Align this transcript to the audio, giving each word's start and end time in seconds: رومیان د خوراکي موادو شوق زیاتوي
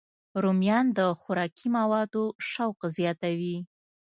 رومیان 0.43 0.85
د 0.97 0.99
خوراکي 1.19 1.67
موادو 1.77 2.23
شوق 2.51 2.79
زیاتوي 2.97 3.57